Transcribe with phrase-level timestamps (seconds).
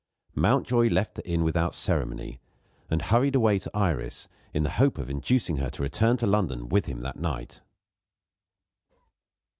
[0.33, 2.39] Mountjoy left the inn without ceremony,
[2.89, 6.69] and hurried away to Iris in the hope of inducing her to return to London
[6.69, 7.61] with him that night.